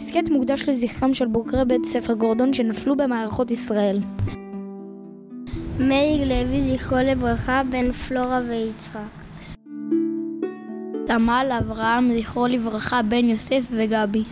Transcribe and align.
ההסכת 0.00 0.30
מוקדש 0.30 0.68
לזכרם 0.68 1.14
של 1.14 1.26
בוגרי 1.26 1.64
בית 1.64 1.84
ספר 1.84 2.12
גורדון 2.12 2.52
שנפלו 2.52 2.96
במערכות 2.96 3.50
ישראל. 3.50 4.00
מאיר 5.78 6.28
לוי, 6.28 6.76
זכרו 6.76 6.98
לברכה, 7.04 7.62
בן 7.70 7.92
פלורה 7.92 8.40
ויצחק. 8.48 9.00
תמל 11.06 11.50
אברהם, 11.58 12.20
זכרו 12.20 12.46
לברכה, 12.46 13.02
בן 13.02 13.24
יוסף 13.24 13.62
וגבי. 13.70 14.24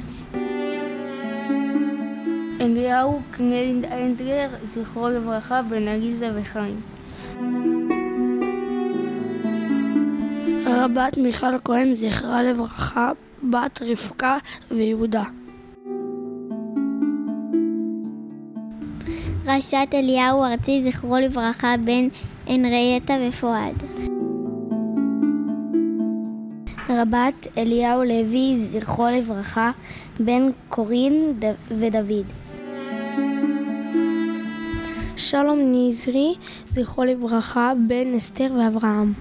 אליהו 2.61 3.21
קנינד 3.30 3.85
איינטגר, 3.85 4.48
זכרו 4.64 5.09
לברכה, 5.09 5.62
בן 5.62 5.89
עליזה 5.89 6.30
וחיים. 6.35 6.80
רבת 10.66 11.19
מיכל 11.19 11.59
כהן, 11.64 11.95
זכרה 11.95 12.43
לברכה, 12.43 13.12
בת 13.43 13.82
רבקה 13.82 14.39
ויהודה. 14.71 15.25
רשת 19.48 19.88
אליהו 19.94 20.44
ארצי, 20.44 20.82
זכרו 20.82 21.16
לברכה, 21.16 21.75
בן 21.84 22.08
הנרייטה 22.46 23.14
ופועד. 23.29 23.82
רבת 26.89 27.46
אליהו 27.58 28.03
לוי, 28.03 28.56
זכרו 28.56 29.06
לברכה, 29.06 29.70
בן 30.20 30.42
קורין 30.68 31.32
ודוד. 31.70 32.27
שלום 35.16 35.58
נזרי, 35.72 36.34
זכרו 36.69 37.05
לברכה, 37.05 37.72
בן 37.86 38.14
אסתר 38.14 38.48
ואברהם. 38.58 39.12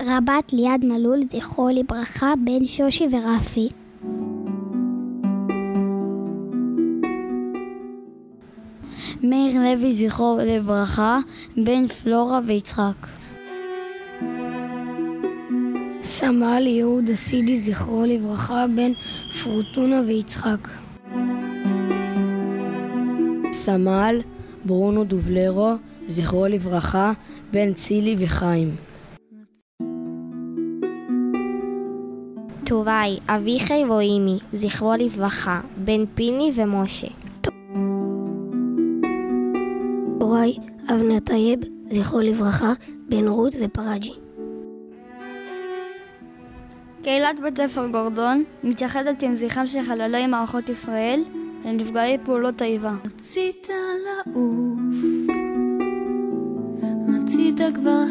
רבת 0.00 0.52
ליעד 0.52 0.84
מלול, 0.84 1.22
זכרו 1.22 1.68
לברכה, 1.68 2.32
בן 2.44 2.64
שושי 2.64 3.04
ורפי. 3.12 3.83
מאיר 9.24 9.60
לוי, 9.62 9.92
זכרו 9.92 10.38
לברכה, 10.46 11.18
בן 11.56 11.86
פלורה 11.86 12.40
ויצחק. 12.46 13.06
סמל 16.02 16.66
יהודה 16.66 17.16
סידי, 17.16 17.56
זכרו 17.56 18.04
לברכה, 18.06 18.64
בן 18.76 18.92
פרוטונה 19.42 20.00
ויצחק. 20.06 20.68
סמל 23.52 24.20
ברונו 24.64 25.04
דובלרו, 25.04 25.72
זכרו 26.08 26.46
לברכה, 26.46 27.12
בן 27.52 27.72
צילי 27.72 28.16
וחיים. 28.18 28.76
טוראי, 32.64 33.18
אביחי 33.28 33.84
ואימי, 33.84 34.38
זכרו 34.52 34.92
לברכה, 34.98 35.60
בן 35.84 36.04
פיני 36.14 36.52
ומשה. 36.54 37.23
טוראי, 40.26 40.56
אבנר 40.90 41.18
טייב, 41.18 41.60
זכרו 41.90 42.20
לברכה, 42.20 42.72
בן 43.08 43.28
רות 43.28 43.54
ופראג'י. 43.60 44.12
קהילת 47.02 47.40
בית 47.42 47.56
ספר 47.56 47.86
גורדון 47.86 48.44
מתייחדת 48.62 49.22
עם 49.22 49.36
זכרם 49.36 49.66
של 49.66 49.82
חללי 49.82 50.26
מערכות 50.26 50.68
ישראל 50.68 51.22
לנפגעי 51.64 52.18
פעולות 52.24 52.62
האיבה. 52.62 52.92
רצית 53.04 53.68
לעוף, 54.04 54.80
רצית 57.08 57.60
כבר 57.74 58.04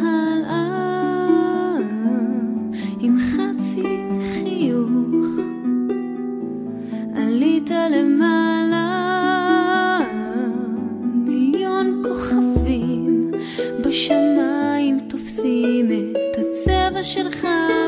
השמיים 13.93 14.99
תופסים 15.09 15.87
את 16.11 16.37
הצבע 16.37 17.03
שלך 17.03 17.47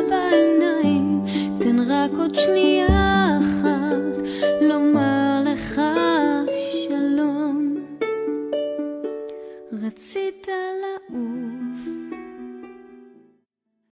בעיניים. 0.09 1.25
תן 1.59 1.79
רק 1.79 2.11
עוד 2.19 2.35
שנייה 2.35 3.39
אחת 3.41 4.27
לומר 4.61 5.43
לך 5.45 5.81
שלום. 6.73 7.75
רצית 9.83 10.47
לעוף 10.81 12.04